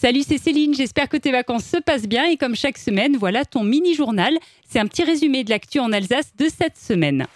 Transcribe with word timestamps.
Salut, 0.00 0.22
c'est 0.24 0.38
Céline, 0.38 0.76
j'espère 0.76 1.08
que 1.08 1.16
tes 1.16 1.32
vacances 1.32 1.64
se 1.64 1.76
passent 1.76 2.06
bien 2.06 2.24
et 2.26 2.36
comme 2.36 2.54
chaque 2.54 2.78
semaine, 2.78 3.16
voilà 3.16 3.44
ton 3.44 3.64
mini-journal. 3.64 4.38
C'est 4.68 4.78
un 4.78 4.86
petit 4.86 5.02
résumé 5.02 5.42
de 5.42 5.50
l'actu 5.50 5.80
en 5.80 5.90
Alsace 5.90 6.32
de 6.38 6.46
cette 6.46 6.78
semaine. 6.78 7.26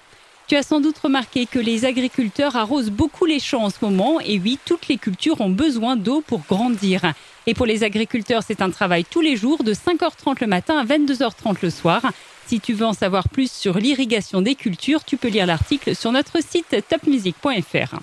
Tu 0.47 0.55
as 0.55 0.63
sans 0.63 0.81
doute 0.81 0.97
remarqué 0.99 1.47
que 1.47 1.59
les 1.59 1.85
agriculteurs 1.85 2.55
arrosent 2.55 2.93
beaucoup 2.93 3.25
les 3.25 3.41
champs 3.41 3.65
en 3.65 3.71
ce 3.71 3.79
moment 3.83 4.21
et 4.21 4.39
oui, 4.39 4.61
toutes 4.65 4.87
les 4.87 4.97
cultures 4.97 5.41
ont 5.41 5.51
besoin 5.51 5.97
d'eau 5.97 6.21
pour 6.25 6.43
grandir. 6.49 7.15
Et 7.49 7.55
pour 7.55 7.67
les 7.67 7.83
agriculteurs, 7.83 8.45
c'est 8.47 8.63
un 8.63 8.71
travail 8.71 9.05
tous 9.11 9.23
les 9.23 9.35
jours 9.35 9.65
de 9.65 9.75
5h30 9.75 10.37
le 10.41 10.47
matin 10.47 10.79
à 10.79 10.85
22h30 10.85 11.57
le 11.63 11.71
soir. 11.71 12.13
Si 12.47 12.61
tu 12.61 12.75
veux 12.75 12.87
en 12.87 12.93
savoir 12.93 13.29
plus 13.29 13.51
sur 13.51 13.77
l'irrigation 13.77 14.41
des 14.41 14.55
cultures, 14.55 15.05
tu 15.05 15.17
peux 15.17 15.27
lire 15.27 15.47
l'article 15.47 15.97
sur 15.97 16.13
notre 16.13 16.41
site 16.41 16.77
topmusic.fr. 16.89 17.99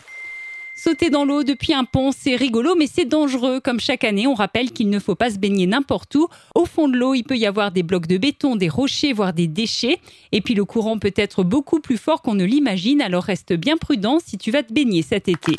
Sauter 0.82 1.10
dans 1.10 1.26
l'eau 1.26 1.44
depuis 1.44 1.74
un 1.74 1.84
pont, 1.84 2.12
c'est 2.18 2.38
rigolo, 2.38 2.74
mais 2.74 2.88
c'est 2.88 3.04
dangereux. 3.04 3.60
Comme 3.60 3.82
chaque 3.82 4.06
année, 4.06 4.28
on 4.28 4.34
rappelle 4.34 4.72
qu'il 4.72 4.90
ne 4.90 4.98
faut 4.98 5.14
pas 5.14 5.30
se 5.30 5.38
baigner 5.38 5.68
n'importe 5.68 6.16
où. 6.16 6.30
Au 6.56 6.66
fond 6.66 6.88
de 6.88 6.96
l'eau, 6.96 7.14
il 7.16 7.24
peut 7.24 7.36
y 7.36 7.46
avoir 7.46 7.74
des 7.74 7.84
blocs 7.84 8.08
de 8.08 8.18
béton, 8.18 8.56
des 8.56 8.70
rochers, 8.70 9.12
voire 9.12 9.34
des 9.34 9.48
déchets. 9.48 10.00
Et 10.32 10.40
puis 10.40 10.54
le 10.54 10.64
courant 10.64 10.98
peut 10.98 11.12
être 11.18 11.44
beaucoup 11.44 11.82
plus 11.82 11.98
fort 11.98 12.22
qu'on 12.22 12.34
ne 12.34 12.46
l'imagine, 12.46 13.02
alors 13.02 13.26
reste 13.26 13.52
bien 13.52 13.76
prudent 13.76 14.20
si 14.26 14.38
tu 14.38 14.52
vas 14.52 14.64
te 14.64 14.72
baigner 14.72 15.02
cet 15.02 15.28
été. 15.28 15.58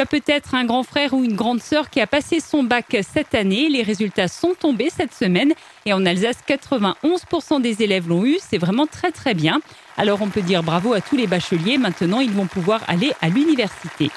Tu 0.00 0.02
as 0.02 0.06
peut-être 0.06 0.54
un 0.54 0.64
grand 0.64 0.82
frère 0.82 1.12
ou 1.12 1.24
une 1.24 1.36
grande 1.36 1.60
sœur 1.60 1.90
qui 1.90 2.00
a 2.00 2.06
passé 2.06 2.40
son 2.40 2.62
bac 2.62 2.96
cette 3.02 3.34
année. 3.34 3.68
Les 3.68 3.82
résultats 3.82 4.28
sont 4.28 4.54
tombés 4.58 4.88
cette 4.88 5.12
semaine 5.12 5.52
et 5.84 5.92
en 5.92 6.06
Alsace, 6.06 6.38
91% 6.48 7.60
des 7.60 7.82
élèves 7.82 8.08
l'ont 8.08 8.24
eu. 8.24 8.38
C'est 8.40 8.56
vraiment 8.56 8.86
très 8.86 9.12
très 9.12 9.34
bien. 9.34 9.60
Alors 9.98 10.22
on 10.22 10.28
peut 10.28 10.40
dire 10.40 10.62
bravo 10.62 10.94
à 10.94 11.02
tous 11.02 11.18
les 11.18 11.26
bacheliers. 11.26 11.76
Maintenant, 11.76 12.20
ils 12.20 12.32
vont 12.32 12.46
pouvoir 12.46 12.80
aller 12.88 13.12
à 13.20 13.28
l'université. 13.28 14.10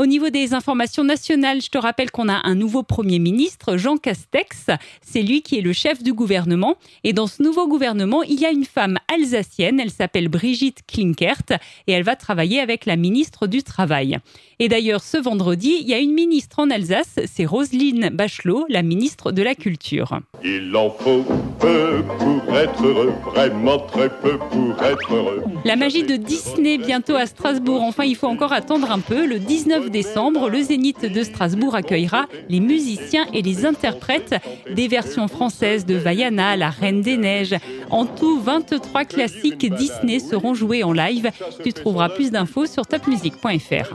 Au 0.00 0.06
niveau 0.06 0.30
des 0.30 0.54
informations 0.54 1.04
nationales, 1.04 1.60
je 1.60 1.68
te 1.68 1.76
rappelle 1.76 2.10
qu'on 2.10 2.30
a 2.30 2.40
un 2.44 2.54
nouveau 2.54 2.82
Premier 2.82 3.18
ministre, 3.18 3.76
Jean 3.76 3.98
Castex. 3.98 4.68
C'est 5.02 5.20
lui 5.20 5.42
qui 5.42 5.58
est 5.58 5.60
le 5.60 5.74
chef 5.74 6.02
du 6.02 6.14
gouvernement. 6.14 6.76
Et 7.04 7.12
dans 7.12 7.26
ce 7.26 7.42
nouveau 7.42 7.68
gouvernement, 7.68 8.22
il 8.22 8.40
y 8.40 8.46
a 8.46 8.50
une 8.50 8.64
femme 8.64 8.96
alsacienne. 9.14 9.78
Elle 9.78 9.90
s'appelle 9.90 10.28
Brigitte 10.28 10.86
Klinkert 10.86 11.42
et 11.86 11.92
elle 11.92 12.02
va 12.02 12.16
travailler 12.16 12.60
avec 12.60 12.86
la 12.86 12.96
ministre 12.96 13.46
du 13.46 13.62
Travail. 13.62 14.16
Et 14.58 14.70
d'ailleurs, 14.70 15.02
ce 15.02 15.18
vendredi, 15.18 15.76
il 15.82 15.86
y 15.86 15.92
a 15.92 15.98
une 15.98 16.14
ministre 16.14 16.60
en 16.60 16.70
Alsace, 16.70 17.20
c'est 17.26 17.44
Roselyne 17.44 18.08
Bachelot, 18.08 18.64
la 18.70 18.80
ministre 18.80 19.32
de 19.32 19.42
la 19.42 19.54
Culture. 19.54 20.18
Il 20.42 20.72
faut 21.00 21.26
peu 21.60 22.02
pour 22.18 22.56
être 22.56 22.84
heureux, 22.84 23.12
vraiment 23.26 23.78
très 23.78 24.08
peu 24.08 24.38
pour 24.38 24.82
être 24.82 25.12
heureux. 25.12 25.44
La 25.64 25.76
magie 25.76 26.02
de 26.02 26.16
Disney 26.16 26.78
bientôt 26.78 27.16
à 27.16 27.26
Strasbourg. 27.26 27.82
Enfin, 27.82 28.04
il 28.04 28.16
faut 28.16 28.26
encore 28.26 28.52
attendre 28.52 28.90
un 28.90 29.00
peu. 29.00 29.26
Le 29.26 29.38
19 29.38 29.90
décembre, 29.90 30.48
le 30.48 30.62
Zénith 30.62 31.04
de 31.04 31.22
Strasbourg 31.22 31.74
accueillera 31.74 32.26
les 32.48 32.60
musiciens 32.60 33.26
et 33.32 33.42
les 33.42 33.66
interprètes 33.66 34.34
des 34.74 34.88
versions 34.88 35.28
françaises 35.28 35.84
de 35.84 35.94
Vaiana, 35.94 36.56
La 36.56 36.70
Reine 36.70 37.02
des 37.02 37.16
Neiges. 37.16 37.56
En 37.90 38.06
tout, 38.06 38.40
23 38.40 39.04
classiques 39.04 39.72
Disney 39.74 40.18
seront 40.18 40.54
joués 40.54 40.82
en 40.82 40.92
live. 40.92 41.30
Tu 41.62 41.72
trouveras 41.72 42.08
plus 42.08 42.30
d'infos 42.30 42.66
sur 42.66 42.86
topmusic.fr. 42.86 43.94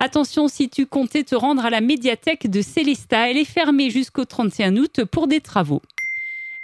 Attention, 0.00 0.48
si 0.48 0.68
tu 0.68 0.86
comptais 0.86 1.22
te 1.22 1.36
rendre 1.36 1.64
à 1.64 1.70
la 1.70 1.80
médiathèque 1.80 2.50
de 2.50 2.60
Célesta, 2.60 3.30
elle 3.30 3.38
est 3.38 3.44
fermée 3.44 3.88
jusqu'au 3.88 4.24
31 4.24 4.76
août 4.76 5.04
pour 5.04 5.28
des 5.28 5.40
travaux. 5.40 5.80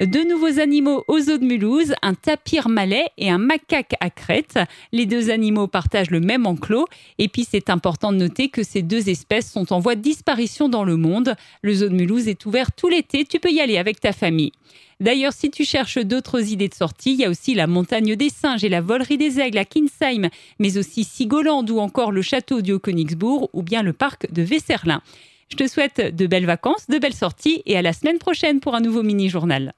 Deux 0.00 0.24
nouveaux 0.24 0.60
animaux 0.60 1.02
aux 1.08 1.28
eaux 1.28 1.38
de 1.38 1.44
Mulhouse, 1.44 1.92
un 2.02 2.14
tapir 2.14 2.68
malais 2.68 3.06
et 3.18 3.30
un 3.30 3.38
macaque 3.38 3.96
à 3.98 4.10
crête. 4.10 4.56
Les 4.92 5.06
deux 5.06 5.28
animaux 5.28 5.66
partagent 5.66 6.12
le 6.12 6.20
même 6.20 6.46
enclos. 6.46 6.86
Et 7.18 7.26
puis 7.26 7.44
c'est 7.44 7.68
important 7.68 8.12
de 8.12 8.18
noter 8.18 8.48
que 8.48 8.62
ces 8.62 8.82
deux 8.82 9.08
espèces 9.08 9.50
sont 9.50 9.72
en 9.72 9.80
voie 9.80 9.96
de 9.96 10.00
disparition 10.00 10.68
dans 10.68 10.84
le 10.84 10.96
monde. 10.96 11.34
Le 11.62 11.74
zoo 11.74 11.88
de 11.88 11.94
Mulhouse 11.94 12.28
est 12.28 12.46
ouvert 12.46 12.70
tout 12.70 12.88
l'été, 12.88 13.24
tu 13.24 13.40
peux 13.40 13.50
y 13.50 13.60
aller 13.60 13.76
avec 13.76 13.98
ta 13.98 14.12
famille. 14.12 14.52
D'ailleurs, 15.00 15.32
si 15.32 15.50
tu 15.50 15.64
cherches 15.64 15.98
d'autres 15.98 16.52
idées 16.52 16.68
de 16.68 16.74
sortie, 16.74 17.14
il 17.14 17.18
y 17.18 17.24
a 17.24 17.30
aussi 17.30 17.54
la 17.54 17.66
montagne 17.66 18.14
des 18.14 18.30
singes 18.30 18.62
et 18.62 18.68
la 18.68 18.80
volerie 18.80 19.18
des 19.18 19.40
aigles 19.40 19.58
à 19.58 19.64
Kinsheim, 19.64 20.28
mais 20.60 20.78
aussi 20.78 21.02
Sigoland 21.02 21.66
ou 21.68 21.80
encore 21.80 22.12
le 22.12 22.22
château 22.22 22.62
du 22.62 22.70
Haut-Königsbourg 22.72 23.50
ou 23.52 23.64
bien 23.64 23.82
le 23.82 23.92
parc 23.92 24.32
de 24.32 24.42
Vesserlin. 24.42 25.02
Je 25.50 25.56
te 25.56 25.66
souhaite 25.66 26.14
de 26.14 26.26
belles 26.28 26.46
vacances, 26.46 26.86
de 26.88 26.98
belles 26.98 27.14
sorties 27.14 27.62
et 27.66 27.76
à 27.76 27.82
la 27.82 27.92
semaine 27.92 28.18
prochaine 28.18 28.60
pour 28.60 28.76
un 28.76 28.80
nouveau 28.80 29.02
mini-journal. 29.02 29.72